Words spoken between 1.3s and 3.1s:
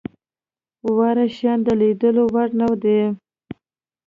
شيان د ليدلو وړ نه دي.